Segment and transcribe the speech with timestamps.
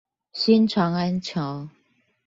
[0.33, 1.69] 新長安橋